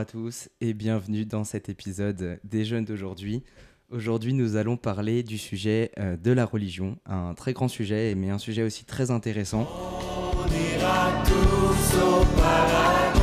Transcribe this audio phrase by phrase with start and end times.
[0.00, 3.42] à tous et bienvenue dans cet épisode des jeunes d'aujourd'hui.
[3.90, 8.30] Aujourd'hui, nous allons parler du sujet euh, de la religion, un très grand sujet, mais
[8.30, 9.68] un sujet aussi très intéressant.
[9.68, 10.46] On
[10.78, 13.20] ira tous au paradis.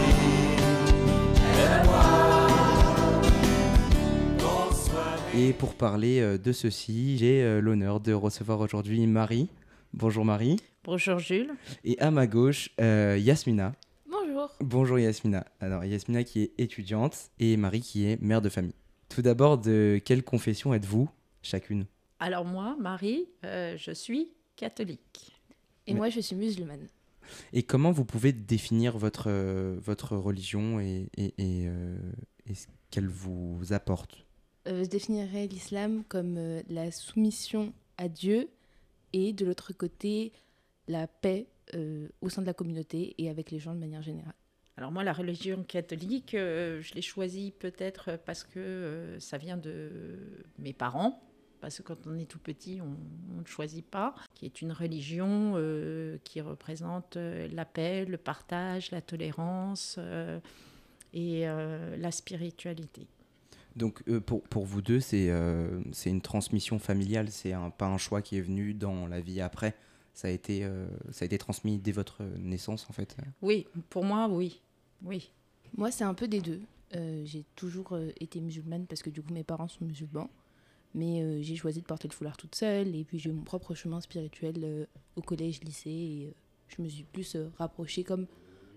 [5.36, 9.50] Et pour parler euh, de ceci, j'ai euh, l'honneur de recevoir aujourd'hui Marie.
[9.93, 10.57] Bonjour Marie.
[10.84, 11.54] Bonjour Jules.
[11.84, 13.73] Et à ma gauche, euh, Yasmina.
[14.27, 14.51] Bonjour.
[14.59, 15.45] Bonjour Yasmina.
[15.61, 18.73] Alors Yasmina qui est étudiante et Marie qui est mère de famille.
[19.07, 21.09] Tout d'abord, de quelle confession êtes-vous
[21.41, 21.86] chacune?
[22.19, 25.31] Alors moi, Marie, euh, je suis catholique.
[25.86, 26.89] Et Mais- moi, je suis musulmane.
[27.53, 31.97] Et comment vous pouvez définir votre, euh, votre religion et, et, et, euh,
[32.50, 34.25] et ce qu'elle vous apporte?
[34.67, 38.50] Euh, je définirais l'islam comme euh, la soumission à Dieu
[39.14, 40.34] et de l'autre côté,
[40.89, 44.36] la paix euh, au sein de la communauté et avec les gens de manière générale.
[44.78, 49.58] Alors moi, la religion catholique, euh, je l'ai choisie peut-être parce que euh, ça vient
[49.58, 50.20] de
[50.59, 51.24] mes parents.
[51.59, 52.96] Parce que quand on est tout petit, on
[53.36, 54.16] on ne choisit pas.
[54.36, 60.40] Qui est une religion euh, qui représente la paix, le partage, la tolérance euh,
[61.14, 63.08] et euh, la spiritualité.
[63.76, 67.86] Donc euh, pour, pour vous deux, c'est euh, c'est une transmission familiale, c'est un, pas
[67.86, 69.76] un choix qui est venu dans la vie après.
[70.18, 73.16] Ça a été, euh, ça a été transmis dès votre naissance en fait.
[73.44, 74.62] Oui, pour moi, oui.
[75.06, 75.30] Oui.
[75.78, 76.59] Moi, c'est un peu des deux.
[76.96, 80.32] Euh, j'ai toujours euh, été musulmane parce que du coup, mes parents sont musulmans.
[80.96, 82.96] Mais euh, j'ai choisi de porter le foulard toute seule.
[82.96, 84.86] Et puis, j'ai eu mon propre chemin spirituel euh,
[85.18, 85.92] au collège, lycée.
[85.92, 86.31] Et euh,
[86.76, 88.26] je me suis plus euh, rapprochée comme.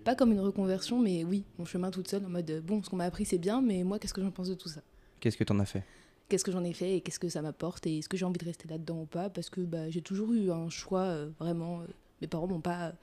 [0.04, 2.90] Pas comme une reconversion, mais oui, mon chemin toute seule en mode euh, bon, ce
[2.90, 4.82] qu'on m'a appris, c'est bien, mais moi, qu'est-ce que j'en pense de tout ça?
[5.20, 5.84] Qu'est-ce que tu en as fait?
[6.30, 8.38] Qu'est-ce que j'en ai fait et qu'est-ce que ça m'apporte et est-ce que j'ai envie
[8.38, 11.80] de rester là-dedans ou pas parce que bah, j'ai toujours eu un choix euh, vraiment
[11.80, 11.84] euh,
[12.22, 12.94] mes parents m'ont pas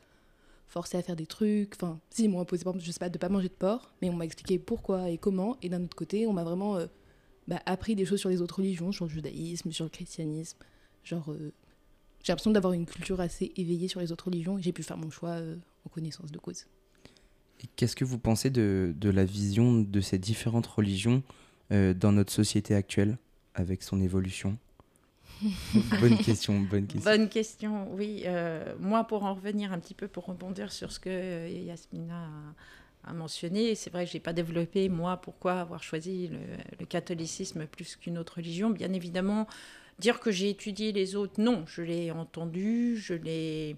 [0.68, 3.10] forcé à faire des trucs enfin si ils m'ont imposé par exemple je sais pas
[3.10, 5.96] de pas manger de porc mais on m'a expliqué pourquoi et comment et d'un autre
[5.96, 6.88] côté on m'a vraiment euh,
[7.48, 10.58] bah, appris des choses sur les autres religions sur le judaïsme sur le christianisme
[11.04, 11.54] genre euh,
[12.28, 14.98] j'ai l'impression d'avoir une culture assez éveillée sur les autres religions et j'ai pu faire
[14.98, 15.56] mon choix euh,
[15.86, 16.66] en connaissance de cause.
[17.78, 21.24] Qu'est-ce que vous pensez de, de la vision de ces différentes religions
[21.72, 23.18] euh, dans notre société actuelle
[23.54, 24.58] avec son évolution
[26.02, 27.12] Bonne question, bonne question.
[27.12, 28.24] Bonne question, oui.
[28.26, 32.30] Euh, moi, pour en revenir un petit peu, pour rebondir sur ce que euh, Yasmina
[33.04, 36.40] a, a mentionné, c'est vrai que je n'ai pas développé, moi, pourquoi avoir choisi le,
[36.80, 38.72] le catholicisme plus qu'une autre religion.
[38.72, 39.48] Bien évidemment,
[40.00, 43.76] dire que j'ai étudié les autres, non, je l'ai entendu, je l'ai...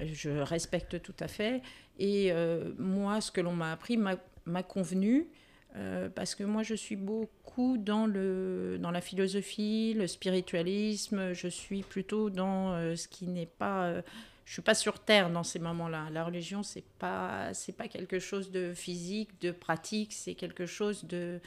[0.00, 1.60] Je respecte tout à fait.
[1.98, 4.16] Et euh, moi, ce que l'on m'a appris m'a
[4.46, 5.28] m'a convenu.
[5.76, 11.32] Euh, parce que moi, je suis beaucoup dans, le, dans la philosophie, le spiritualisme.
[11.32, 13.86] Je suis plutôt dans euh, ce qui n'est pas.
[13.86, 14.02] euh,
[14.44, 16.08] je suis pas sur terre dans ces moments-là.
[16.12, 20.12] La religion, c'est pas c'est pas quelque chose de physique, de pratique.
[20.12, 21.40] C'est quelque chose de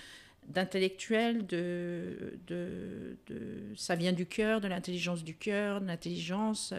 [0.47, 6.73] d'intellectuel, de, de, de- ça vient du cœur, de l'intelligence du cœur, de l'intelligence.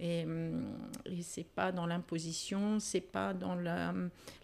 [0.00, 0.64] Euh, et, hum,
[1.06, 3.94] et c'est pas dans l'imposition, c'est pas dans la,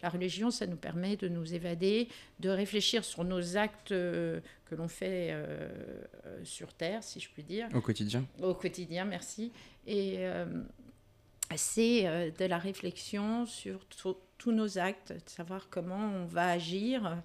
[0.01, 2.07] la religion, ça nous permet de nous évader,
[2.39, 5.69] de réfléchir sur nos actes euh, que l'on fait euh,
[6.25, 9.51] euh, sur Terre, si je puis dire, Au quotidien au quotidien, merci.
[9.85, 10.45] Et euh,
[11.55, 16.47] c'est euh, de la réflexion sur to- tous nos actes, de savoir comment on va
[16.49, 17.17] agir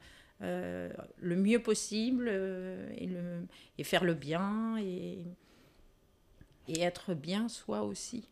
[0.42, 3.47] euh, le mieux possible euh, et, le,
[3.78, 5.20] et faire le bien et,
[6.69, 8.28] et être bien soi aussi.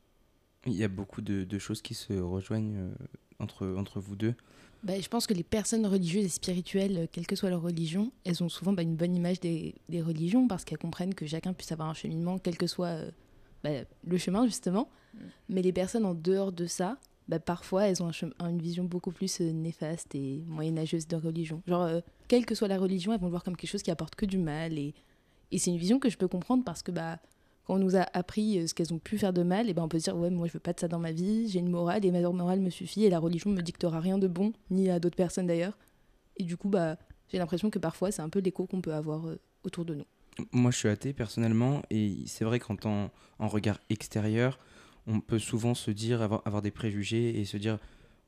[0.67, 2.95] Il y a beaucoup de, de choses qui se rejoignent euh,
[3.39, 4.35] entre, entre vous deux.
[4.83, 8.13] Bah, je pense que les personnes religieuses et spirituelles, euh, quelle que soit leur religion,
[8.25, 11.53] elles ont souvent bah, une bonne image des, des religions parce qu'elles comprennent que chacun
[11.53, 13.11] puisse avoir un cheminement, quel que soit euh,
[13.63, 13.71] bah,
[14.05, 14.89] le chemin justement.
[15.15, 15.19] Mm.
[15.49, 19.11] Mais les personnes en dehors de ça, bah, parfois elles ont un une vision beaucoup
[19.11, 21.63] plus euh, néfaste et moyenâgeuse de religion.
[21.67, 23.91] Genre, euh, quelle que soit la religion, elles vont le voir comme quelque chose qui
[23.91, 24.79] apporte que du mal.
[24.79, 24.95] Et,
[25.51, 27.19] et c'est une vision que je peux comprendre parce que bah,
[27.67, 29.83] quand on nous a appris euh, ce qu'elles ont pu faire de mal, et ben
[29.83, 31.59] on peut se dire ouais moi je veux pas de ça dans ma vie, j'ai
[31.59, 34.53] une morale et ma morale me suffit et la religion me dictera rien de bon,
[34.71, 35.79] ni à d'autres personnes d'ailleurs.
[36.37, 36.97] Et du coup bah
[37.29, 40.05] j'ai l'impression que parfois c'est un peu l'écho qu'on peut avoir euh, autour de nous.
[40.53, 42.77] Moi, je suis athée personnellement, et c'est vrai qu'en
[43.39, 44.59] en regard extérieur,
[45.07, 47.79] on peut souvent se dire, avoir, avoir des préjugés et se dire,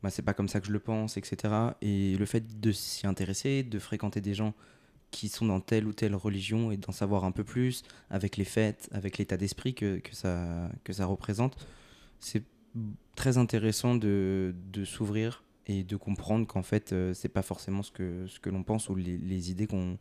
[0.02, 1.52] bah, c'est pas comme ça que je le pense, etc.
[1.80, 4.54] Et le fait de s'y intéresser, de fréquenter des gens
[5.16, 8.44] qui sont dans telle ou telle religion et d'en savoir un peu plus, avec les
[8.44, 11.56] fêtes, avec l'état d'esprit que, que, ça, que ça représente,
[12.20, 12.42] c'est
[13.14, 17.90] très intéressant de, de s'ouvrir et de comprendre qu'en fait, euh, c'est pas forcément ce
[17.90, 19.98] que, ce que l'on pense ou les, idées qu'on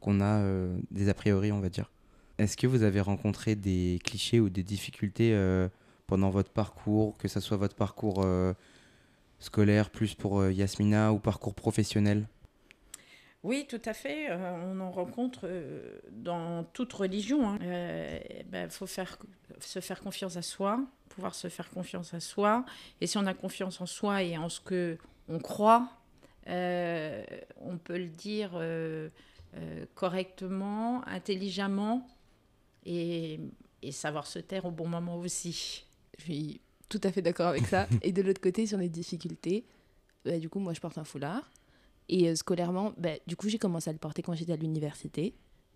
[0.00, 1.90] qu'on a, euh, des a priori, on va dire.
[2.36, 5.68] Est-ce que vous avez rencontré des clichés ou des difficultés euh,
[6.06, 8.52] pendant votre parcours, que ce soit votre parcours euh,
[9.40, 12.28] scolaire plus pour Yasmina ou parcours professionnel?
[13.48, 14.30] Oui, tout à fait.
[14.30, 17.56] Euh, on en rencontre euh, dans toute religion.
[17.62, 19.16] Il ben, faut faire,
[19.58, 20.78] se faire confiance à soi,
[21.08, 22.66] pouvoir se faire confiance à soi.
[23.00, 24.98] Et si on a confiance en soi et en ce que
[25.30, 25.88] on croit,
[26.46, 27.24] euh,
[27.62, 28.60] on peut le dire
[29.94, 32.06] correctement, intelligemment
[32.84, 33.40] et,
[33.80, 35.86] et savoir se taire au bon moment aussi.
[36.18, 36.60] Je suis
[36.90, 37.88] tout à fait d'accord avec ça.
[38.02, 39.64] et de l'autre côté, sur les difficultés,
[40.26, 41.50] bah, du coup, moi, je porte un foulard.
[42.08, 45.34] Et euh, scolairement, bah, du coup, j'ai commencé à le porter quand j'étais à l'université.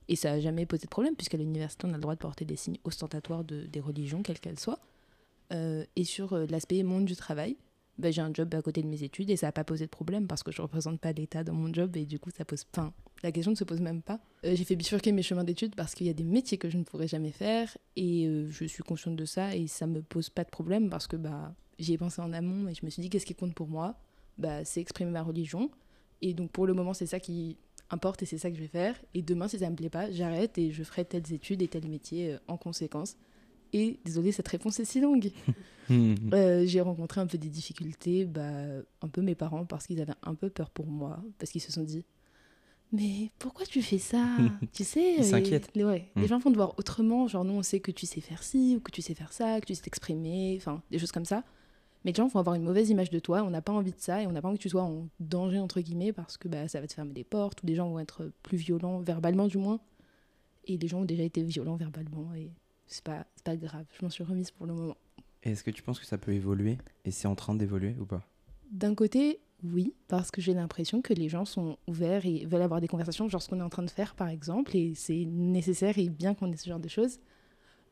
[0.09, 2.45] Et ça n'a jamais posé de problème, puisqu'à l'université, on a le droit de porter
[2.45, 4.81] des signes ostentatoires de, des religions, quelles qu'elles soient.
[5.53, 7.57] Euh, et sur euh, l'aspect monde du travail,
[7.99, 9.91] bah, j'ai un job à côté de mes études et ça n'a pas posé de
[9.91, 12.45] problème parce que je ne représente pas l'État dans mon job et du coup, ça
[12.45, 12.65] pose.
[12.75, 12.93] Enfin,
[13.23, 14.19] la question ne se pose même pas.
[14.43, 16.83] j'ai fait bifurquer mes chemins d'études parce qu'il y a des métiers que je ne
[16.83, 20.51] pourrais jamais faire et je suis consciente de ça et ça me pose pas de
[20.51, 23.27] problème parce que bah, j'y ai pensé en amont et je me suis dit qu'est-ce
[23.27, 23.95] qui compte pour moi?
[24.65, 25.71] C'est exprimer ma religion
[26.23, 27.57] et donc pour le moment, c'est ça qui
[27.91, 28.97] importe et c'est ça que je vais faire.
[29.15, 31.89] Et demain, si ça me plaît pas, j'arrête et je ferai telles études et tels
[31.89, 33.17] métiers euh, en conséquence.
[33.75, 35.31] Et désolé, cette réponse est si longue.
[36.33, 38.63] Euh, j'ai rencontré un peu des difficultés, bah,
[39.03, 41.71] un peu mes parents parce qu'ils avaient un peu peur pour moi, parce qu'ils se
[41.71, 42.03] sont dit
[42.93, 44.25] mais pourquoi tu fais ça
[44.73, 45.71] Tu sais, Ils s'inquiètent.
[45.75, 46.29] Les, ouais, les hmm.
[46.29, 47.27] gens vont te voir autrement.
[47.27, 49.61] Genre, nous, on sait que tu sais faire ci, ou que tu sais faire ça,
[49.61, 51.43] que tu sais t'exprimer, enfin, des choses comme ça.
[52.05, 54.01] Mais les gens vont avoir une mauvaise image de toi, on n'a pas envie de
[54.01, 56.49] ça et on n'a pas envie que tu sois en danger, entre guillemets, parce que
[56.49, 59.47] bah, ça va te fermer des portes ou des gens vont être plus violents, verbalement
[59.47, 59.81] du moins.
[60.65, 62.51] Et les gens ont déjà été violents verbalement et
[62.87, 64.97] c'est pas, pas grave, je m'en suis remise pour le moment.
[65.43, 68.23] Est-ce que tu penses que ça peut évoluer et c'est en train d'évoluer ou pas?
[68.71, 72.81] D'un côté, oui, parce que j'ai l'impression que les gens sont ouverts et veulent avoir
[72.81, 75.99] des conversations, genre ce qu'on est en train de faire par exemple, et c'est nécessaire
[75.99, 77.19] et bien qu'on ait ce genre de choses.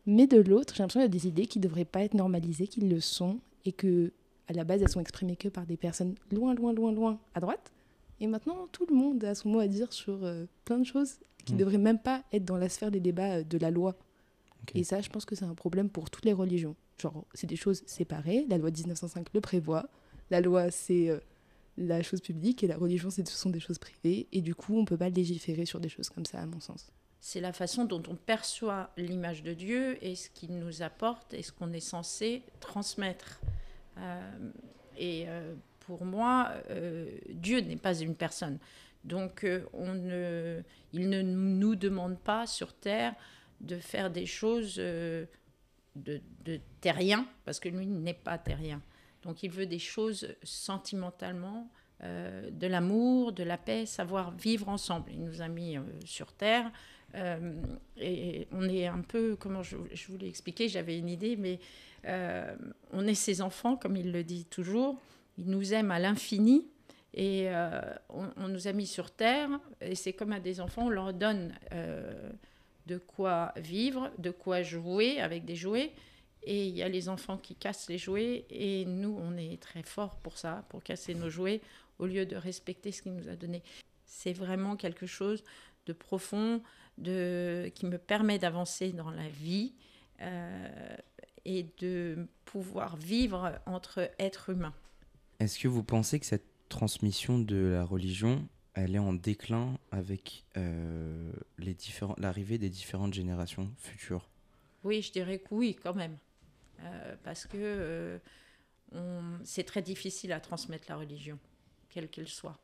[0.07, 2.15] Mais de l'autre, j'ai l'impression qu'il y a des idées qui ne devraient pas être
[2.15, 4.13] normalisées, qui le sont, et que
[4.49, 7.41] à la base elles sont exprimées que par des personnes loin, loin, loin, loin à
[7.41, 7.73] droite.
[8.21, 11.19] Et maintenant, tout le monde a son mot à dire sur euh, plein de choses
[11.45, 11.61] qui ne mm.
[11.61, 13.97] devraient même pas être dans la sphère des débats euh, de la loi.
[14.75, 16.77] Et ça, je pense que c'est un problème pour toutes les religions.
[17.01, 18.45] Genre, c'est des choses séparées.
[18.51, 19.89] La loi de 1905 le prévoit.
[20.31, 21.19] La loi, c'est euh,
[21.79, 24.29] la chose publique et la religion, ce sont des choses privées.
[24.33, 26.61] Et du coup, on ne peut pas légiférer sur des choses comme ça, à mon
[26.61, 31.35] sens c'est la façon dont on perçoit l'image de Dieu et ce qu'il nous apporte
[31.35, 33.41] et ce qu'on est censé transmettre.
[33.99, 34.51] Euh,
[34.97, 38.59] et euh, pour moi, euh, Dieu n'est pas une personne.
[39.05, 40.63] Donc on ne,
[40.93, 43.15] il ne nous demande pas sur Terre
[43.61, 45.27] de faire des choses de,
[45.97, 48.83] de terrien, parce que lui n'est pas terrien.
[49.23, 51.71] Donc il veut des choses sentimentalement,
[52.03, 55.11] de l'amour, de la paix, savoir vivre ensemble.
[55.13, 56.71] Il nous a mis sur Terre
[57.97, 61.59] et on est un peu, comment je, je vous l'ai expliqué, j'avais une idée, mais
[62.07, 62.55] euh,
[62.93, 65.01] on est ses enfants, comme il le dit toujours.
[65.39, 66.67] Il nous aime à l'infini.
[67.13, 70.91] Et euh, on, nous a mis sur terre, et c'est comme à des enfants, on
[70.91, 71.53] leur donne
[72.87, 75.93] de quoi vivre, de quoi jouer avec des jouets.
[76.45, 79.83] Et il y a les enfants qui cassent les jouets, et nous, on est très
[79.83, 81.61] forts pour ça, pour casser nos jouets,
[81.99, 83.63] au lieu de respecter ce qu'il nous a donné.
[84.07, 85.43] C'est vraiment quelque chose
[85.87, 86.63] de profond,
[87.01, 89.75] de, qui me permet d'avancer dans la vie
[90.21, 90.97] euh,
[91.45, 94.75] et de pouvoir vivre entre êtres humains.
[95.39, 100.45] Est-ce que vous pensez que cette transmission de la religion, elle est en déclin avec
[100.57, 101.33] euh,
[102.19, 104.29] l'arrivée des différentes générations futures?
[104.85, 106.17] Oui, je dirais que oui, quand même.
[106.81, 108.21] Euh, parce que
[109.45, 111.39] c'est très difficile à transmettre la religion,
[111.89, 112.59] quelle qu'elle soit.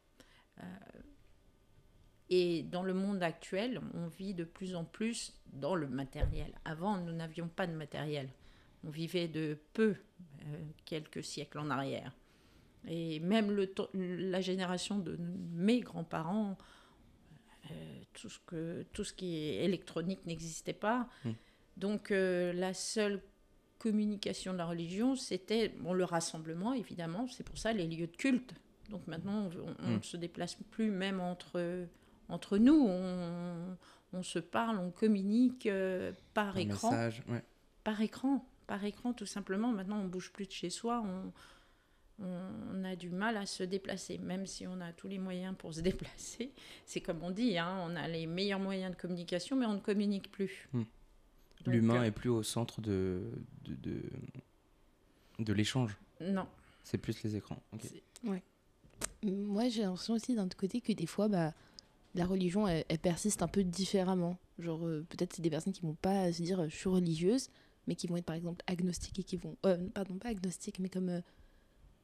[2.29, 6.53] Et dans le monde actuel, on vit de plus en plus dans le matériel.
[6.65, 8.29] Avant, nous n'avions pas de matériel.
[8.85, 9.95] On vivait de peu,
[10.43, 12.13] euh, quelques siècles en arrière.
[12.89, 15.19] Et même le la génération de
[15.55, 16.57] mes grands-parents,
[17.71, 21.09] euh, tout, ce que, tout ce qui est électronique n'existait pas.
[21.25, 21.33] Hmm.
[21.77, 23.23] Donc euh, la seule
[23.79, 27.27] communication de la religion, c'était bon, le rassemblement, évidemment.
[27.29, 28.55] C'est pour ça les lieux de culte.
[28.91, 29.49] Donc maintenant,
[29.83, 30.03] on ne hmm.
[30.03, 31.87] se déplace plus même entre
[32.29, 32.89] entre nous,
[34.13, 36.91] on, se parle, on communique euh, par écran.
[37.85, 39.73] Par écran, par écran tout simplement.
[39.73, 44.47] Maintenant, on bouge plus de chez soi, on, a du mal à se déplacer, même
[44.47, 46.53] si on a tous les moyens pour se déplacer.
[46.87, 49.81] C'est comme on dit, hein, on a les meilleurs moyens de communication, mais on ne
[49.81, 50.69] communique plus.
[50.73, 50.85] Hmm.
[51.67, 53.23] L'humain euh, est plus au centre de,
[53.65, 54.03] de,
[55.39, 55.97] de, l'échange.
[56.21, 56.47] Non.
[56.85, 57.61] C'est plus les écrans.
[58.25, 58.43] Ouais.
[59.23, 61.53] Moi, j'ai l'impression aussi d'un autre côté que des fois, bah,
[62.17, 64.39] la religion, elle, persiste un peu différemment.
[64.59, 67.49] Genre, euh, peut-être c'est des personnes qui vont pas se dire je suis religieuse,
[67.87, 69.57] mais qui vont être par exemple agnostiques et qui vont.
[69.67, 71.09] Euh, pardon, pas agnostiques, mais comme.
[71.09, 71.21] Euh,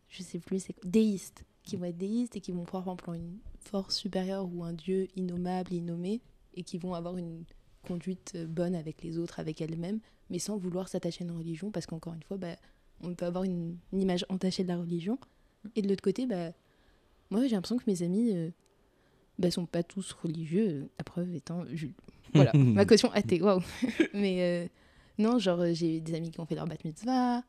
[0.08, 1.44] je sais plus, c'est déistes.
[1.62, 4.72] Qui vont être déistes et qui vont croire en plan une force supérieure ou un
[4.72, 6.20] dieu innommable, innommé,
[6.54, 7.44] et qui vont avoir une
[7.86, 10.00] conduite euh, bonne avec les autres, avec elles-mêmes,
[10.30, 12.56] mais sans vouloir s'attacher à une religion, parce qu'encore une fois, bah,
[13.00, 15.18] on peut avoir une, image entachée de la religion.
[15.76, 16.52] Et de l'autre côté, bah,
[17.30, 18.50] moi j'ai l'impression que mes amis euh,
[19.42, 21.94] bah, sont pas tous religieux, la preuve étant Jules.
[22.34, 23.60] Voilà, ma caution athée, waouh.
[24.14, 24.66] Mais euh,
[25.18, 27.42] non, genre euh, j'ai des amis qui ont fait leur bat mitzvah,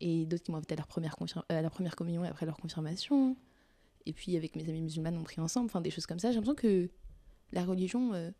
[0.00, 2.46] et d'autres qui m'ont invité à leur, première euh, à la première communion et après
[2.46, 3.36] leur confirmation.
[4.06, 6.30] Et puis avec mes amis musulmanes, on prie ensemble, enfin des choses comme ça.
[6.30, 6.88] J'ai l'impression que
[7.52, 8.30] la religion, euh,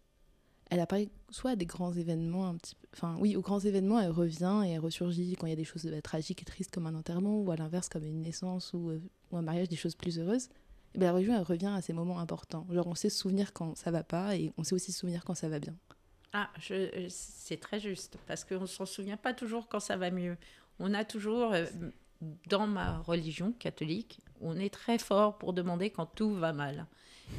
[0.71, 2.89] elle apparaît soit à des grands événements, un petit peu.
[2.95, 5.65] Enfin, oui, aux grands événements, elle revient et elle ressurgit quand il y a des
[5.65, 8.91] choses euh, tragiques et tristes comme un enterrement, ou à l'inverse, comme une naissance ou,
[8.91, 9.01] euh,
[9.31, 10.49] ou un mariage, des choses plus heureuses.
[10.95, 12.67] Et la religion, revient à ces moments importants.
[12.71, 15.25] Genre, on sait se souvenir quand ça va pas et on sait aussi se souvenir
[15.25, 15.75] quand ça va bien.
[16.33, 16.51] Ah,
[17.09, 20.37] c'est très juste, parce qu'on ne s'en souvient pas toujours quand ça va mieux.
[20.79, 21.67] On a toujours, euh,
[22.49, 26.87] dans ma religion catholique, on est très fort pour demander quand tout va mal.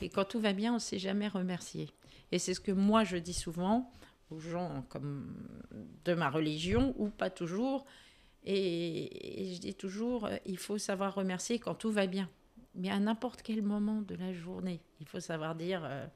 [0.01, 1.89] Et quand tout va bien, on ne sait jamais remercier.
[2.31, 3.91] Et c'est ce que moi je dis souvent
[4.29, 5.35] aux gens comme
[6.05, 7.85] de ma religion, ou pas toujours.
[8.43, 12.29] Et, et je dis toujours, euh, il faut savoir remercier quand tout va bien.
[12.75, 15.81] Mais à n'importe quel moment de la journée, il faut savoir dire...
[15.83, 16.07] euh,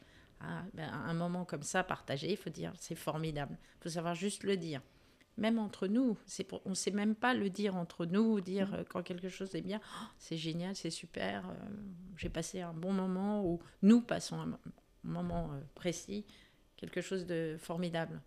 [0.42, 3.58] ah, ben, un moment comme ça partagé, il faut dire c'est formidable.
[3.80, 4.82] Il faut savoir juste le dire.
[5.38, 8.84] Même entre nous, pour- on ne sait même pas le dire entre nous, dire euh,
[8.90, 11.54] quand quelque chose est bien, Oh, c'est génial, c'est super, euh,
[12.18, 14.58] j'ai passé un bon moment, ou nous passons un mo-
[15.04, 16.26] moment précis,
[16.78, 18.22] quelque chose de formidable.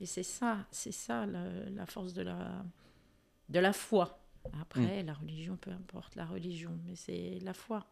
[0.00, 2.64] Et c'est ça, c'est ça le- la force de la,
[3.48, 4.21] de la foi.
[4.60, 7.86] Après, la religion, peu importe la religion, mais c'est la foi.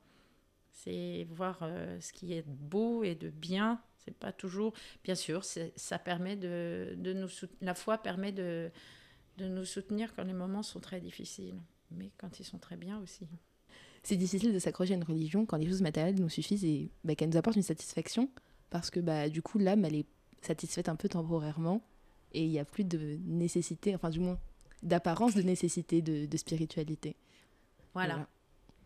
[0.72, 3.80] C'est voir euh, ce qui est beau et de bien.
[4.04, 4.72] C'est pas toujours.
[5.04, 7.28] Bien sûr, ça permet de, de nous
[7.60, 8.70] La foi permet de,
[9.36, 12.98] de nous soutenir quand les moments sont très difficiles, mais quand ils sont très bien
[13.00, 13.26] aussi.
[14.02, 17.14] C'est difficile de s'accrocher à une religion quand les choses matérielles nous suffisent et bah,
[17.14, 18.30] qu'elles nous apportent une satisfaction
[18.70, 20.06] parce que bah, du coup, l'âme, elle est
[20.40, 21.82] satisfaite un peu temporairement
[22.32, 24.38] et il n'y a plus de nécessité, enfin du moins
[24.82, 27.16] d'apparence de nécessité de, de spiritualité.
[27.94, 28.28] Voilà.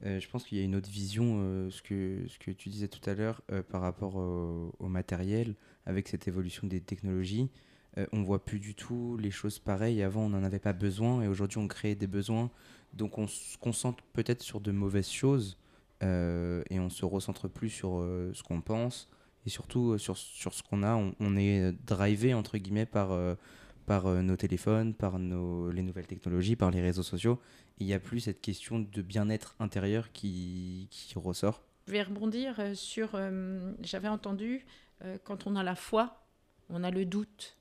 [0.05, 2.69] Euh, je pense qu'il y a une autre vision, euh, ce, que, ce que tu
[2.69, 5.55] disais tout à l'heure euh, par rapport au, au matériel,
[5.87, 7.49] avec cette évolution des technologies.
[7.97, 10.03] Euh, on voit plus du tout les choses pareilles.
[10.03, 12.51] Avant, on n'en avait pas besoin et aujourd'hui, on crée des besoins.
[12.93, 15.57] Donc, on se concentre peut-être sur de mauvaises choses
[16.03, 19.09] euh, et on se recentre plus sur euh, ce qu'on pense
[19.47, 20.97] et surtout euh, sur, sur ce qu'on a.
[20.97, 23.37] On, on est drivé, entre guillemets, par, euh,
[23.87, 27.41] par euh, nos téléphones, par nos, les nouvelles technologies, par les réseaux sociaux.
[27.79, 31.63] Il n'y a plus cette question de bien-être intérieur qui, qui ressort.
[31.87, 33.15] Je vais rebondir euh, sur.
[33.15, 34.65] euh, J'avais entendu,
[35.25, 36.25] quand on a la foi,
[36.71, 37.59] on a le doute.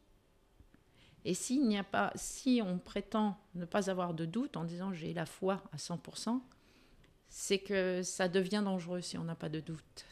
[1.25, 4.93] Et s'il n'y a pas, si on prétend ne pas avoir de doute en disant
[4.93, 6.39] j'ai la foi à 100%,
[7.27, 10.05] c'est que ça devient dangereux si on n'a pas de doute.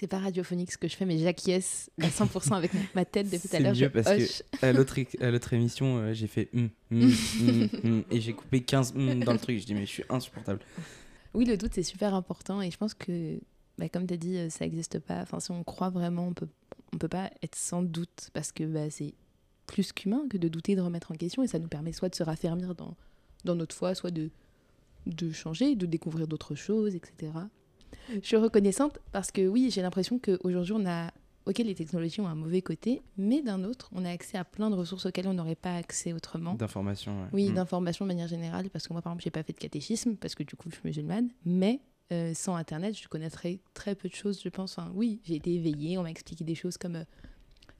[0.00, 3.48] C'est pas radiophonique ce que je fais, mais j'acquiesce à 100% avec ma tête depuis
[3.50, 3.72] tout à C'est l'heure.
[3.72, 4.42] mieux je parce que- hoche.
[4.62, 7.12] À l'autre à l'autre émission, euh, j'ai fait hum, hum,
[7.84, 9.58] hum, et j'ai coupé 15 hum dans le truc.
[9.58, 10.60] Je dis, mais je suis insupportable.
[11.34, 13.38] Oui, le doute, c'est super important et je pense que,
[13.76, 15.20] bah, comme tu as dit, euh, ça n'existe pas.
[15.20, 16.48] Enfin, si on croit vraiment, on peut,
[16.94, 19.12] on peut pas être sans doute parce que bah, c'est
[19.66, 22.14] plus qu'humain que de douter, de remettre en question et ça nous permet soit de
[22.14, 22.96] se raffermir dans,
[23.44, 24.30] dans notre foi, soit de,
[25.06, 27.32] de changer, de découvrir d'autres choses, etc.
[28.12, 31.10] Je suis reconnaissante parce que oui, j'ai l'impression qu'aujourd'hui, on a.
[31.46, 34.68] Ok, les technologies ont un mauvais côté, mais d'un autre, on a accès à plein
[34.70, 36.54] de ressources auxquelles on n'aurait pas accès autrement.
[36.54, 37.12] D'information.
[37.22, 37.28] ouais.
[37.32, 37.54] Oui, Hum.
[37.54, 40.34] d'information de manière générale, parce que moi, par exemple, j'ai pas fait de catéchisme, parce
[40.34, 41.80] que du coup, je suis musulmane, mais
[42.12, 44.78] euh, sans Internet, je connaîtrais très peu de choses, je pense.
[44.78, 47.04] Enfin, oui, j'ai été éveillée, on m'a expliqué des choses comme euh,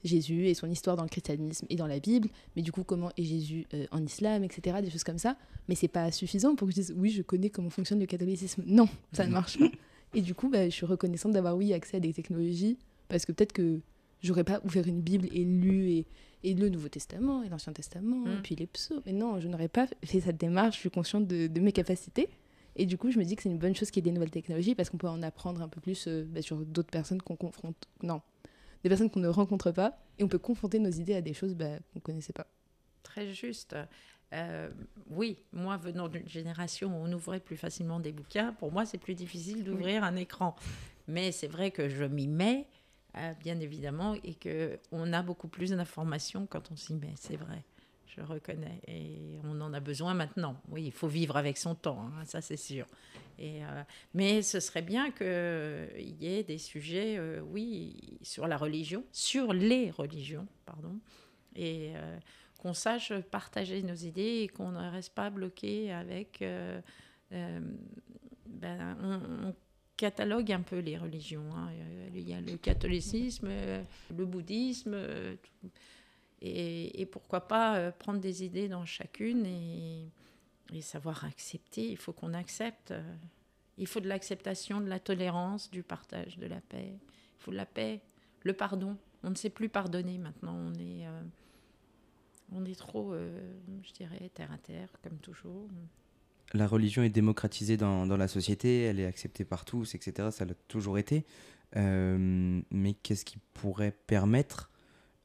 [0.03, 3.11] Jésus et son histoire dans le christianisme et dans la Bible, mais du coup, comment
[3.15, 5.37] est Jésus euh, en islam, etc., des choses comme ça.
[5.69, 8.63] Mais c'est pas suffisant pour que je dise, oui, je connais comment fonctionne le catholicisme.
[8.65, 9.69] Non, ça ne marche pas.
[10.13, 12.77] Et du coup, bah, je suis reconnaissante d'avoir, oui, accès à des technologies,
[13.07, 13.79] parce que peut-être que
[14.21, 16.05] j'aurais pas ouvert une Bible et lu et,
[16.43, 18.31] et le Nouveau Testament et l'Ancien Testament, Mm.
[18.31, 19.01] et puis les psaumes.
[19.05, 22.29] Mais non, je n'aurais pas fait cette démarche, je suis consciente de, de mes capacités.
[22.75, 24.15] Et du coup, je me dis que c'est une bonne chose qu'il y ait des
[24.15, 27.21] nouvelles technologies parce qu'on peut en apprendre un peu plus euh, bah, sur d'autres personnes
[27.21, 27.75] qu'on confronte.
[28.01, 28.21] Non,
[28.83, 29.97] des personnes qu'on ne rencontre pas.
[30.19, 32.47] Et on peut confronter nos idées à des choses bah, qu'on ne connaissait pas.
[33.03, 33.75] Très juste.
[34.33, 34.69] Euh,
[35.09, 38.97] oui, moi venant d'une génération où on ouvrait plus facilement des bouquins, pour moi c'est
[38.97, 40.55] plus difficile d'ouvrir un écran.
[41.07, 42.67] Mais c'est vrai que je m'y mets,
[43.17, 47.11] euh, bien évidemment, et que on a beaucoup plus d'informations quand on s'y met.
[47.15, 47.63] C'est vrai,
[48.07, 50.55] je reconnais, et on en a besoin maintenant.
[50.69, 52.87] Oui, il faut vivre avec son temps, hein, ça c'est sûr.
[53.37, 53.83] Et, euh,
[54.13, 59.91] mais ce serait bien qu'il y ait des sujets, oui, sur la religion, sur les
[59.91, 60.97] religions, pardon,
[61.53, 61.91] et
[62.61, 66.41] qu'on sache partager nos idées et qu'on ne reste pas bloqué avec.
[66.41, 66.79] euh,
[67.33, 67.59] euh,
[68.45, 69.55] ben, on,
[69.97, 71.45] catalogue un peu les religions.
[71.55, 71.69] hein.
[71.73, 73.49] Euh, Il y a le catholicisme,
[74.15, 74.95] le bouddhisme,
[76.41, 81.89] et, pourquoi pas prendre des idées dans chacune et, savoir accepter.
[81.89, 82.93] Il faut qu'on accepte.
[83.77, 86.93] Il faut de l'acceptation, de la tolérance, du partage, de la paix.
[86.93, 88.01] Il faut de la paix,
[88.43, 88.97] le pardon.
[89.23, 90.55] On ne sait plus pardonner maintenant.
[90.55, 91.05] On est,
[92.51, 93.31] on est trop, euh,
[93.83, 95.67] je dirais, terre à terre, comme toujours.
[96.53, 100.29] La religion est démocratisée dans, dans la société, elle est acceptée par tous, etc.
[100.31, 101.25] Ça l'a toujours été.
[101.77, 104.69] Euh, mais qu'est-ce qui pourrait permettre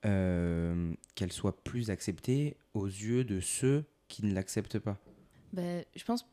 [0.05, 4.99] euh, qu'elle soit plus acceptée aux yeux de ceux qui ne l'acceptent pas?
[5.53, 5.63] Bah,
[5.97, 6.25] je pense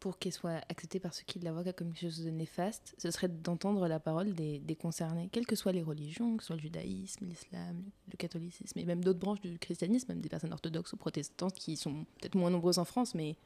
[0.00, 3.10] pour qu'elle soit acceptée par ceux qui la voient comme quelque chose de néfaste, ce
[3.10, 6.62] serait d'entendre la parole des, concernés, quelles que soient les religions, que ce soit le
[6.62, 10.96] judaïsme, l'islam, le catholicisme, et même d'autres branches du christianisme, même des personnes orthodoxes ou
[10.96, 13.36] protestantes qui sont peut-être moins nombreuses en France, mais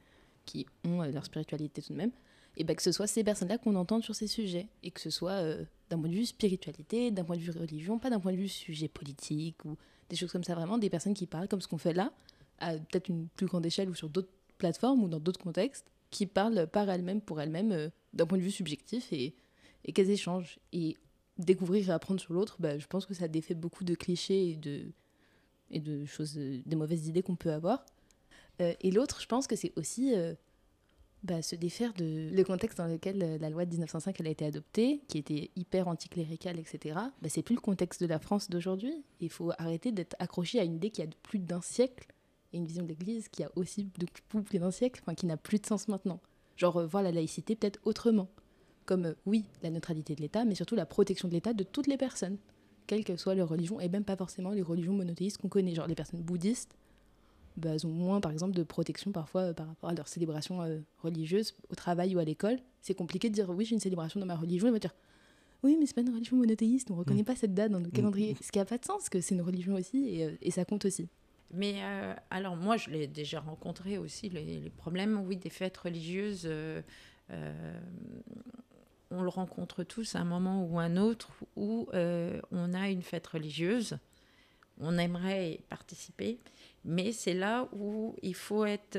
[0.46, 2.12] qui ont euh, leur spiritualité tout de même,
[2.56, 5.10] et ben que ce soit ces personnes-là qu'on entende sur ces sujets, et que ce
[5.10, 8.32] soit euh, d'un point de vue spiritualité, d'un point de vue religion, pas d'un point
[8.32, 9.76] de vue sujet politique ou
[10.08, 12.12] des choses comme ça, vraiment des personnes qui parlent comme ce qu'on fait là,
[12.60, 16.26] à peut-être une plus grande échelle ou sur d'autres plateformes ou dans d'autres contextes, qui
[16.26, 19.34] parlent par elles-mêmes, pour elles-mêmes, euh, d'un point de vue subjectif, et,
[19.92, 20.60] qu'elles échangent.
[20.72, 20.96] Et
[21.38, 24.56] découvrir et apprendre sur l'autre, bah, je pense que ça défait beaucoup de clichés et
[24.56, 24.92] de,
[25.72, 27.84] et de choses, euh, des mauvaises idées qu'on peut avoir.
[28.62, 30.14] Euh, et l'autre, je pense que c'est aussi
[31.24, 34.46] bah, se défaire de le contexte dans lequel la loi de 1905 elle a été
[34.46, 36.94] adoptée, qui était hyper anticléricale, etc.
[37.20, 39.02] Bah, c'est plus le contexte de la France d'aujourd'hui.
[39.18, 42.13] Il faut arrêter d'être accroché à une idée qui a plus d'un siècle
[42.54, 45.36] et une vision de l'Église qui a aussi depuis plus d'un siècle, enfin, qui n'a
[45.36, 46.20] plus de sens maintenant.
[46.56, 48.28] Genre euh, voir la laïcité peut-être autrement.
[48.86, 51.86] Comme, euh, oui, la neutralité de l'État, mais surtout la protection de l'État de toutes
[51.86, 52.38] les personnes,
[52.86, 55.74] quelle que soit leur religion, et même pas forcément les religions monothéistes qu'on connaît.
[55.74, 56.76] Genre les personnes bouddhistes,
[57.56, 60.62] bah, elles ont moins, par exemple, de protection parfois euh, par rapport à leurs célébrations
[60.62, 62.58] euh, religieuses au travail ou à l'école.
[62.82, 64.94] C'est compliqué de dire, oui, j'ai une célébration dans ma religion, et vont dire,
[65.62, 68.36] oui, mais c'est pas une religion monothéiste, on reconnaît pas cette date dans nos calendriers.
[68.42, 70.66] Ce qui a pas de sens, parce que c'est une religion aussi, et, et ça
[70.66, 71.08] compte aussi.
[71.54, 75.76] Mais euh, alors moi, je l'ai déjà rencontré aussi, les, les problèmes, oui, des fêtes
[75.76, 76.46] religieuses.
[76.46, 76.82] euh,
[77.30, 77.80] euh,
[79.10, 83.26] on le rencontre tous à un moment ou un autre où on a une fête
[83.28, 83.98] religieuse,
[84.80, 86.40] on aimerait participer,
[86.84, 88.98] mais c'est là où il faut être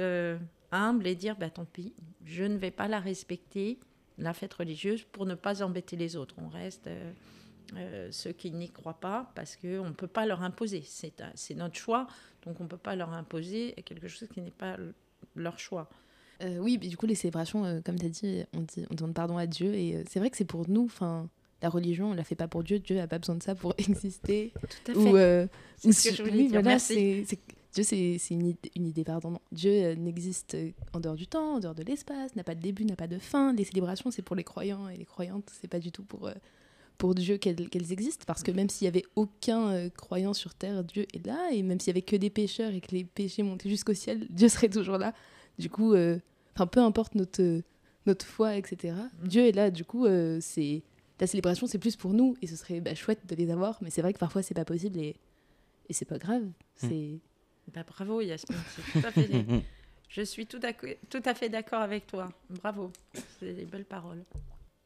[0.71, 3.77] humble et dire, bah, tant pis, je ne vais pas la respecter,
[4.17, 6.35] la fête religieuse, pour ne pas embêter les autres.
[6.37, 6.87] On reste...
[7.75, 10.83] euh, ceux qui n'y croient pas, parce qu'on ne peut pas leur imposer.
[10.85, 12.07] C'est notre choix,
[12.45, 14.77] donc on ne peut pas leur imposer quelque chose qui n'est pas
[15.35, 15.89] leur choix.
[16.43, 18.93] Euh, oui, mais du coup, les célébrations, euh, comme tu as dit on, dit, on
[18.95, 19.73] demande pardon à Dieu.
[19.73, 20.83] Et c'est vrai que c'est pour nous.
[20.85, 21.29] Enfin,
[21.61, 22.79] la religion, on la fait pas pour Dieu.
[22.79, 24.51] Dieu n'a pas besoin de ça pour exister.
[24.85, 25.47] Tout à Ou, euh,
[25.77, 27.25] C'est ou ce que je voulais oui, dire, voilà, merci.
[27.73, 29.31] Dieu, c'est c'est une, idée- une idée, pardon.
[29.31, 29.39] non.
[29.51, 30.55] Dieu n'existe
[30.93, 33.17] en dehors du temps, en dehors de l'espace, n'a pas de début, n'a pas de
[33.17, 33.53] fin.
[33.53, 36.33] Les célébrations, c'est pour les croyants et les croyantes, c'est pas du tout pour, euh,
[36.97, 38.23] pour Dieu qu'elles existent.
[38.27, 41.49] Parce que même s'il y avait aucun euh, croyant sur Terre, Dieu est là.
[41.51, 44.27] Et même s'il y avait que des pécheurs et que les péchés montaient jusqu'au ciel,
[44.29, 45.13] Dieu serait toujours là.
[45.59, 46.19] Du coup, euh,
[46.55, 47.61] enfin, peu importe notre,
[48.05, 48.95] notre foi, etc.
[49.23, 49.71] Dieu est là.
[49.71, 50.83] Du coup, euh, c'est
[51.19, 52.35] la célébration, c'est plus pour nous.
[52.41, 53.77] Et ce serait bah, chouette de les avoir.
[53.81, 54.99] Mais c'est vrai que parfois, c'est pas possible.
[54.99, 55.15] Et,
[55.89, 56.43] et c'est pas grave.
[56.75, 57.19] C'est.
[57.73, 59.29] Bah, bravo Yasmine, c'est tout à fait.
[60.09, 60.59] je suis tout,
[61.09, 62.29] tout à fait d'accord avec toi.
[62.49, 62.91] Bravo,
[63.39, 64.23] c'est des belles paroles.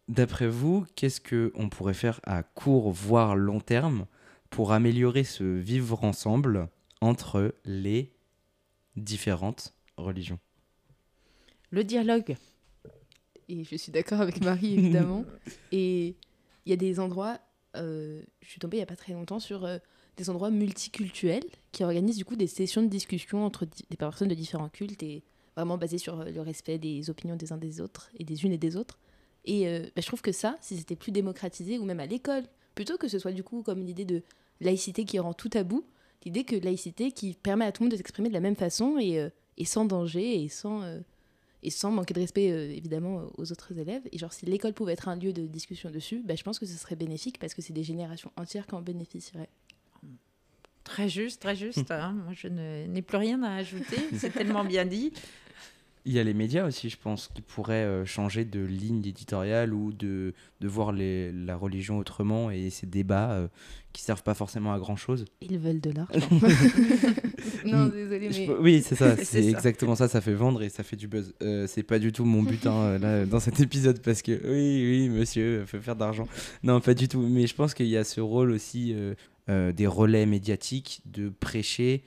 [0.09, 4.07] D'après vous, qu'est-ce que on pourrait faire à court voire long terme
[4.49, 6.67] pour améliorer ce vivre ensemble
[6.99, 8.11] entre les
[8.95, 10.39] différentes religions?
[11.69, 12.35] Le dialogue.
[13.49, 15.25] Et je suis d'accord avec Marie, évidemment.
[15.71, 16.15] et
[16.65, 17.37] il y a des endroits,
[17.77, 19.77] euh, je suis tombée il n'y a pas très longtemps sur euh,
[20.17, 24.33] des endroits multiculturels qui organisent du coup des sessions de discussion entre des personnes de
[24.33, 25.23] différents cultes et
[25.55, 28.53] vraiment basées sur euh, le respect des opinions des uns des autres et des unes
[28.53, 28.97] et des autres.
[29.45, 32.43] Et euh, bah, je trouve que ça, si c'était plus démocratisé, ou même à l'école,
[32.75, 34.21] plutôt que ce soit du coup comme une idée de
[34.61, 35.85] laïcité qui rend tout tabou,
[36.25, 38.97] l'idée que laïcité qui permet à tout le monde de s'exprimer de la même façon
[38.99, 39.29] et, euh,
[39.65, 40.99] sans danger et sans, euh,
[41.63, 42.45] et sans manquer de respect
[42.77, 44.03] évidemment aux autres élèves.
[44.11, 46.65] Et genre si l'école pouvait être un lieu de discussion dessus, bah, je pense que
[46.65, 49.49] ce serait bénéfique parce que c'est des générations entières qui en bénéficieraient.
[50.85, 51.91] Très juste, très juste.
[51.91, 52.13] hein.
[52.23, 53.97] Moi, je n'ai plus rien à ajouter.
[54.17, 55.11] C'est tellement bien dit.
[56.09, 59.75] Il y a les médias aussi, je pense, qui pourraient euh, changer de ligne éditoriale
[59.75, 63.47] ou de, de voir les- la religion autrement et ces débats euh,
[63.93, 65.25] qui servent pas forcément à grand chose.
[65.41, 66.27] Ils veulent de l'argent.
[67.65, 68.49] non, désolé, mais...
[68.59, 71.33] Oui, c'est ça, C'est exactement ça, ça fait vendre et ça fait du buzz.
[71.43, 74.31] Euh, c'est pas du tout mon but hein, euh, là, dans cet épisode parce que
[74.31, 76.27] oui, oui, monsieur, faut faire d'argent.
[76.63, 77.21] Non, pas du tout.
[77.21, 79.13] Mais je pense qu'il y a ce rôle aussi euh,
[79.49, 82.03] euh, des relais médiatiques de prêcher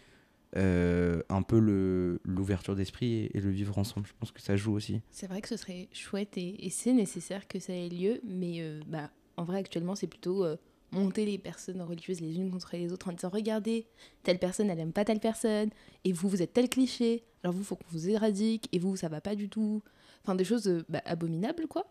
[0.56, 4.06] euh, un peu le- l'ouverture d'esprit et, et le vivre ensemble.
[4.06, 5.00] Je pense que ça joue aussi.
[5.10, 8.60] C'est vrai que ce serait chouette et, et c'est nécessaire que ça ait lieu, mais
[8.60, 10.56] euh, bah, en vrai, actuellement, c'est plutôt euh,
[10.92, 13.86] monter les personnes religieuses les unes contre les autres en disant Regardez,
[14.22, 15.70] telle personne, elle aime pas telle personne,
[16.04, 19.08] et vous, vous êtes tel cliché, alors vous, faut qu'on vous éradique, et vous, ça
[19.08, 19.82] va pas du tout.
[20.22, 21.86] Enfin, des choses bah, abominables, quoi.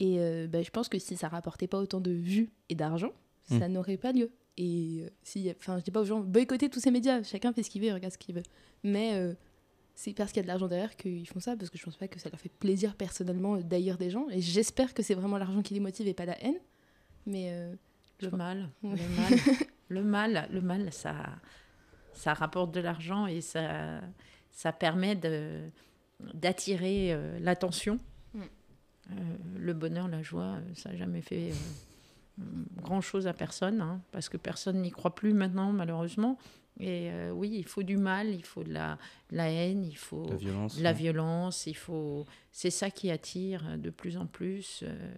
[0.00, 0.16] Et
[0.48, 3.12] bah, je pense que si ça rapportait pas autant de vues et d'argent,
[3.48, 4.30] ça n'aurait pas lieu.
[4.56, 7.62] Et euh, si, enfin, je dis pas aux gens boycottez tous ces médias, chacun fait
[7.62, 8.42] ce qu'il veut, regarde ce qu'il veut.
[8.84, 9.34] Mais euh,
[9.94, 11.96] c'est parce qu'il y a de l'argent derrière qu'ils font ça, parce que je pense
[11.96, 14.28] pas que ça leur fait plaisir personnellement d'ailleurs des gens.
[14.30, 16.58] Et j'espère que c'est vraiment l'argent qui les motive et pas la haine.
[17.26, 17.74] Mais euh,
[18.20, 18.96] Le mal, Ouais.
[18.96, 19.38] le mal,
[19.88, 21.14] le mal, le mal, ça,
[22.12, 24.00] ça rapporte de l'argent et ça,
[24.50, 25.60] ça permet de
[26.34, 27.98] d'attirer l'attention.
[28.34, 28.40] Mm.
[29.12, 29.14] Euh,
[29.58, 31.50] le bonheur, la joie, ça n'a jamais fait
[32.82, 36.38] grand chose à personne, hein, parce que personne n'y croit plus maintenant, malheureusement.
[36.78, 38.96] Et euh, oui, il faut du mal, il faut de la,
[39.30, 40.78] de la haine, il faut La violence.
[40.78, 40.96] de la ouais.
[40.96, 42.24] violence, il faut.
[42.52, 44.82] C'est ça qui attire de plus en plus.
[44.82, 45.12] euh,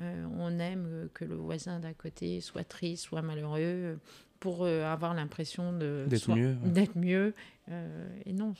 [0.00, 3.96] euh, on aime euh, que le voisin d'à côté soit triste, soit malheureux, euh,
[4.38, 6.70] pour euh, avoir l'impression de D'être soit- mieux, ouais.
[6.70, 7.34] D'être mieux.
[7.70, 8.54] euh, et non,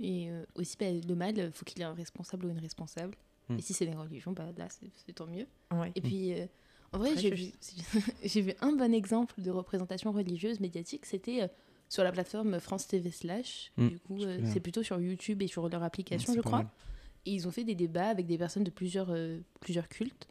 [0.00, 2.58] Et euh, aussi, bah, le mal, il faut qu'il y ait un responsable ou une
[2.58, 3.14] responsable.
[3.48, 3.58] Mm.
[3.58, 5.46] Et si c'est des religions, bah, là, c'est c'est tant mieux.
[5.72, 5.92] ouais.
[5.94, 6.46] Et puis, euh,
[6.94, 7.16] en vrai,
[8.24, 11.06] j'ai vu, un bon exemple de représentation religieuse médiatique.
[11.06, 11.48] C'était euh,
[11.88, 13.72] sur la plateforme France TV Slash.
[13.76, 16.58] Mm, du coup, euh, c'est plutôt sur YouTube et sur leur application, je crois.
[16.58, 16.68] mal.
[17.26, 20.28] Et ils ont fait des débats avec des personnes de plusieurs, euh, plusieurs cultes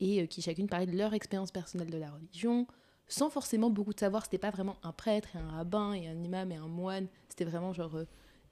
[0.00, 2.66] et euh, qui chacune parlaient de leur expérience personnelle de la religion,
[3.08, 4.24] sans forcément beaucoup de savoir.
[4.24, 7.08] C'était pas vraiment un prêtre et un rabbin et un imam et un moine.
[7.28, 8.04] C'était vraiment genre euh,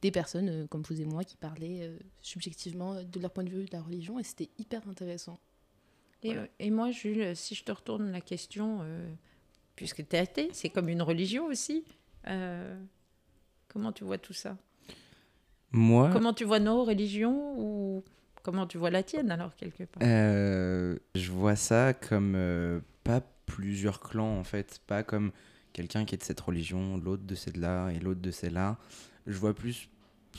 [0.03, 3.51] des personnes euh, comme vous et moi qui parlaient euh, subjectivement de leur point de
[3.51, 5.39] vue de la religion et c'était hyper intéressant.
[6.27, 6.49] Et, Voilà.
[6.59, 9.09] et moi, Jules, si je te retourne la question, euh,
[9.77, 11.85] puisque tu es athée, c'est comme une religion aussi.
[12.29, 12.77] euh,
[13.69, 14.57] comment tu vois tout ça?
[15.73, 18.03] Moi, Comment tu vois nos religions ou
[18.43, 20.03] comment tu vois la tienne alors quelque part?
[20.03, 25.33] Euh, je vois ça comme pas plusieurs clans en fait, pas comme
[25.73, 28.79] quelqu'un qui est de cette religion, l'autre de celle-là et l'autre de celle-là.
[29.27, 29.89] Je vois plus,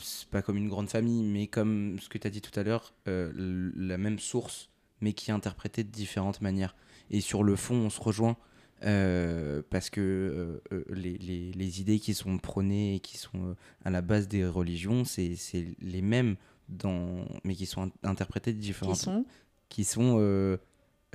[0.00, 2.62] c'est pas comme une grande famille, mais comme ce que tu as dit tout à
[2.64, 4.70] l'heure, la même source,
[5.00, 6.74] mais qui est interprétée de différentes manières.
[7.10, 8.36] Et sur le fond, on se rejoint.
[8.84, 13.56] euh, parce que euh, euh, les, les- les idées qui sont prônées et qui sont
[13.84, 15.34] à la base des religions, c'est
[15.80, 16.36] les mêmes,
[16.68, 19.24] dans, mais qui sont in- interprétées de Qui différentes sont?
[19.68, 20.58] Qui sont euh,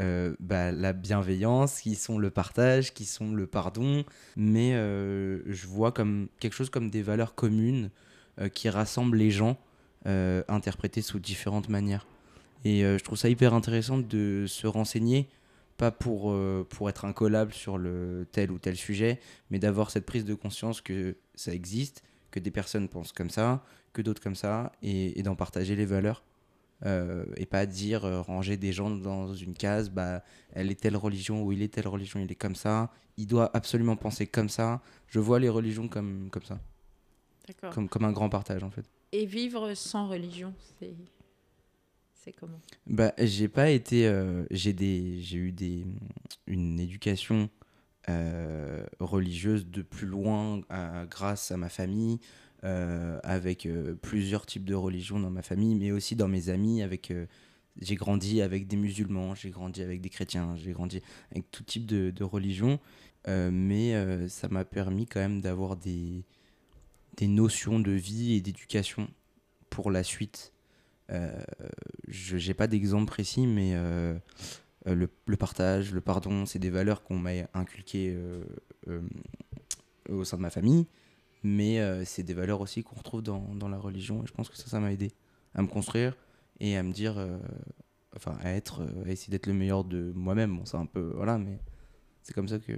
[0.02, 4.04] euh, bah, la bienveillance, qui sont le partage, qui sont le pardon,
[4.36, 7.92] mais euh, je vois comme quelque chose comme des valeurs communes
[8.42, 9.58] euh, qui rassemblent les gens,
[10.50, 12.06] interprétées sous différentes manières.
[12.66, 15.30] Et euh, je trouve ça hyper intéressant de se renseigner,
[15.78, 20.06] pas pour, euh, pour être incollable sur le tel ou tel sujet, mais d'avoir cette
[20.06, 24.36] prise de conscience que ça existe, que des personnes pensent comme ça, que d'autres comme
[24.36, 26.24] ça, et, et d'en partager les valeurs.
[26.86, 30.22] Euh, et pas dire euh, ranger des gens dans une case bah
[30.52, 33.50] elle est telle religion ou il est telle religion il est comme ça il doit
[33.56, 34.82] absolument penser comme ça.
[35.08, 36.60] Je vois les religions comme comme ça.
[37.72, 38.86] Comme comme un grand partage en fait.
[39.12, 40.96] Et vivre sans religion, c'est
[42.32, 42.60] comment?
[42.88, 45.86] Bah j'ai pas été euh, j'ai eu des
[46.48, 47.50] une éducation
[48.10, 50.62] euh, religieuse de plus loin
[51.10, 52.20] grâce à ma famille
[52.64, 53.68] euh, avec
[54.02, 57.14] plusieurs types de religions dans ma famille mais aussi dans mes amis avec
[57.82, 61.86] j'ai grandi avec des musulmans j'ai grandi avec des chrétiens j'ai grandi avec tout type
[61.86, 62.80] de, de religion
[63.28, 63.96] mais
[64.30, 66.24] ça m'a permis quand même d'avoir des
[67.18, 69.08] des notions de vie et d'éducation
[69.70, 70.54] pour la suite
[71.10, 74.18] je n'ai pas d'exemple précis, mais euh,
[74.88, 78.44] euh, le, partage, le pardon, c'est des valeurs qu'on m'a inculquées euh,
[78.88, 79.02] euh,
[80.10, 80.88] au sein de ma famille,
[81.44, 84.58] mais euh, c'est des valeurs aussi qu'on retrouve dans, la religion, et je pense que
[84.58, 85.12] ça, m'a aidé
[85.54, 86.18] à me construire
[86.60, 87.38] et à me dire, euh,
[88.16, 90.62] enfin, à être, euh, à essayer d'être le meilleur de moi-même.
[90.66, 91.60] C'est un peu, voilà, mais
[92.22, 92.74] c'est comme ça que,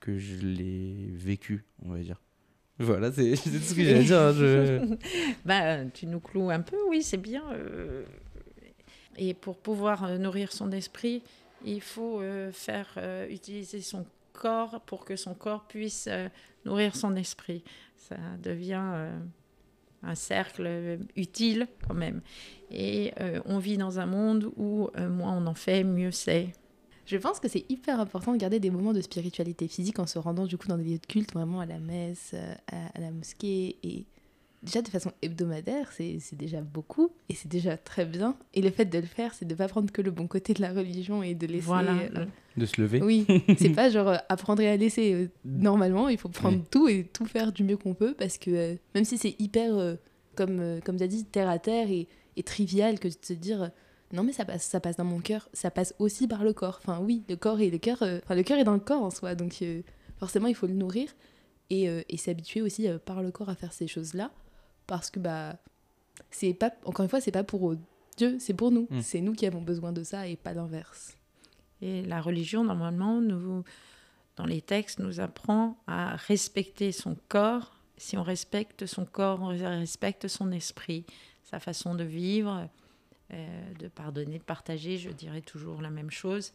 [0.00, 2.20] que je l'ai vécu, on va dire.
[2.78, 4.20] Voilà, c'est tout ce que à dire.
[4.92, 4.96] hein,
[5.44, 7.44] Bah, tu nous cloues un peu, oui, c'est bien.
[7.52, 8.04] euh,
[9.16, 11.22] Et pour pouvoir euh, nourrir son esprit,
[11.64, 12.98] il faut euh, faire
[13.30, 16.08] utiliser son corps pour que son corps puisse
[16.64, 17.62] nourrir son esprit.
[17.96, 19.10] Ça devient
[20.02, 22.20] un cercle utile quand même.
[22.70, 23.12] Et
[23.46, 26.48] on vit dans un monde où moins on en fait, mieux c'est.
[27.06, 30.18] Je pense que c'est hyper important de garder des moments de spiritualité physique en se
[30.18, 33.00] rendant du coup dans des lieux de culte, vraiment à la messe, euh, à, à
[33.00, 34.06] la mosquée, et
[34.62, 38.36] déjà de façon hebdomadaire, c'est c'est déjà beaucoup et c'est déjà très bien.
[38.54, 40.62] Et le fait de le faire, c'est de pas prendre que le bon côté de
[40.62, 41.66] la religion et de laisser.
[41.66, 41.94] Voilà.
[42.16, 42.24] euh,
[42.56, 43.02] De se lever.
[43.02, 43.26] oui,
[43.58, 45.28] c'est pas genre euh, apprendre et à laisser.
[45.44, 46.64] normalement, il faut prendre Oui.
[46.70, 49.76] tout et tout faire du mieux qu'on peut parce que euh, même si c'est hyper,
[49.76, 49.96] euh,
[50.36, 53.34] comme, euh, comme tu as dit, terre à terre et, et trivial que de se
[53.34, 53.68] dire euh,
[54.12, 56.80] non, mais ça passe, ça passe dans mon cœur, ça passe aussi par le corps.
[56.82, 59.02] Enfin, oui, le corps et le cœur, euh, enfin, le cœur est dans le corps
[59.02, 59.82] en soi, donc euh,
[60.18, 61.08] forcément, il faut le nourrir
[61.70, 64.30] et, euh, et s'habituer aussi euh, par le corps à faire ces choses-là
[64.86, 65.56] parce que, bah,
[66.30, 67.74] c'est pas, encore une fois, c'est pas pour
[68.16, 68.86] Dieu, c'est pour nous.
[68.90, 69.00] Mm.
[69.00, 71.16] C'est nous qui avons besoin de ça et pas l'inverse.
[71.80, 73.64] Et la religion, normalement, nous,
[74.36, 77.76] dans les textes, nous apprend à respecter son corps.
[77.96, 81.04] Si on respecte son corps, on respecte son esprit,
[81.42, 82.66] sa façon de vivre, euh,
[83.30, 84.96] de pardonner, de partager.
[84.98, 86.52] Je dirais toujours la même chose.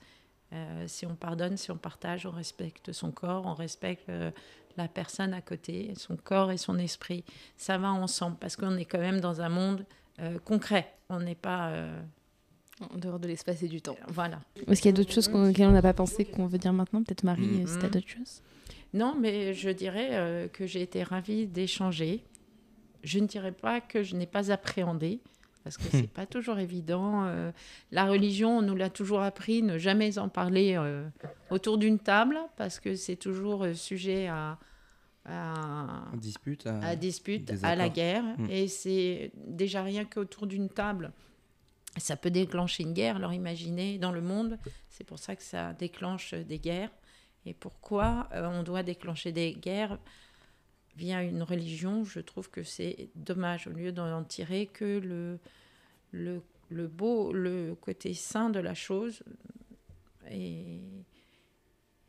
[0.54, 4.32] Euh, si on pardonne, si on partage, on respecte son corps, on respecte euh,
[4.78, 7.24] la personne à côté, son corps et son esprit.
[7.58, 9.86] Ça va ensemble parce qu'on est quand même dans un monde
[10.20, 10.92] euh, concret.
[11.10, 11.70] On n'est pas.
[11.70, 12.02] euh,
[12.94, 13.98] En dehors de l'espace et du temps.
[14.08, 14.40] voilà.
[14.68, 16.72] Est-ce qu'il y a d'autres choses qu'on- auxquelles on n'a pas pensé qu'on veut dire
[16.74, 17.04] maintenant?
[17.04, 17.64] Peut-être Marie, Mhm.
[17.68, 18.42] euh, si d'autres choses?
[18.94, 22.24] Non, mais je dirais euh, que j'ai été ravie d'échanger.
[23.04, 25.20] Je ne dirais pas que je n'ai pas appréhendé,
[25.70, 27.26] parce que c'est pas toujours évident.
[27.26, 27.52] Euh,
[27.92, 31.08] la religion, on nous l'a toujours appris, ne jamais en parler euh,
[31.52, 34.58] autour d'une table, parce que c'est toujours euh, sujet à,
[35.26, 36.66] à, Dispute.
[36.66, 38.24] à- à dispute, à la guerre.
[38.40, 38.48] Mm.
[38.50, 41.12] Et c'est déjà rien qu'autour d'une table,
[41.98, 43.18] ça peut déclencher une guerre.
[43.18, 44.58] Alors imaginez dans le monde,
[44.90, 46.92] c'est pour ça que ça déclenche des guerres.
[47.46, 49.98] Et pourquoi euh, on doit déclencher des guerres
[51.00, 55.40] via une religion Je trouve que c'est dommage, au lieu d'en tirer que le,
[56.12, 59.24] le, le beau, le côté sain de la chose
[60.30, 60.82] et,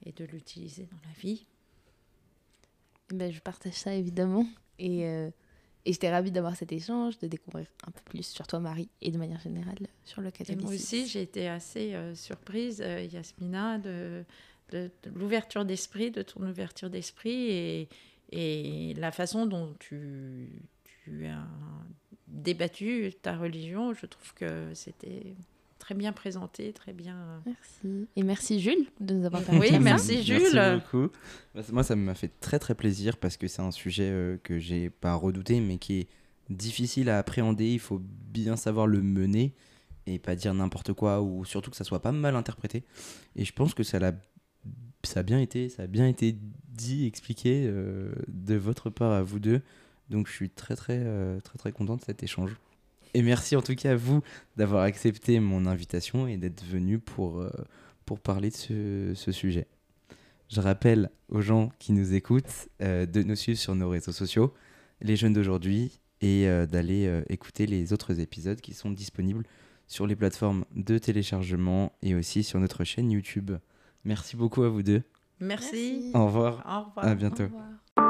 [0.04, 1.46] et de l'utiliser dans la vie.
[3.12, 4.46] Eh ben, Je partage ça évidemment.
[4.78, 5.30] Et, euh,
[5.84, 9.10] et j'étais ravie d'avoir cet échange, de découvrir un peu plus sur toi, Marie, et
[9.10, 10.64] de manière générale sur le Et catholicisme.
[10.66, 14.24] moi aussi, j'ai été assez euh, surprise, euh, Yasmina, de,
[14.72, 17.88] de- de l'ouverture d'esprit, de ton ouverture d'esprit et,
[18.30, 20.62] et la façon dont tu,
[21.04, 21.46] tu as
[22.28, 23.92] débattu ta religion.
[23.92, 25.34] Je trouve que c'était
[25.78, 27.42] très bien présenté, très bien.
[27.44, 28.08] Merci.
[28.16, 30.50] Et merci Jules de nous avoir permis Oui, merci, Jules.
[30.54, 31.10] Merci beaucoup.
[31.54, 34.58] Bah, Moi, ça m'a fait très très plaisir parce que c'est un sujet euh, que
[34.58, 36.08] j'ai pas redouté, mais qui est
[36.48, 37.72] difficile à appréhender.
[37.72, 39.54] Il faut bien savoir le mener
[40.06, 42.84] et pas dire n'importe quoi ou surtout que ça soit pas mal interprété.
[43.36, 44.12] Et je pense que ça l'a
[45.02, 46.36] ça a bien été, ça a bien été
[46.80, 49.60] dit, expliqué euh, de votre part à vous deux.
[50.08, 52.56] Donc je suis très très euh, très très content de cet échange.
[53.14, 54.22] Et merci en tout cas à vous
[54.56, 57.50] d'avoir accepté mon invitation et d'être venu pour, euh,
[58.06, 59.66] pour parler de ce, sujet.
[60.48, 64.52] Je rappelle aux gens qui nous écoutent de nous suivre sur nos réseaux sociaux,
[65.00, 69.44] les jeunes d'aujourd'hui, et d'aller écouter les autres épisodes qui sont disponibles
[69.86, 73.52] sur les plateformes de téléchargement et aussi sur notre chaîne YouTube.
[74.04, 75.04] Merci beaucoup à vous deux.
[75.40, 76.10] Merci.
[76.14, 76.62] Au revoir.
[76.66, 77.06] Au revoir.
[77.06, 77.44] À bientôt.
[77.44, 78.09] Au revoir.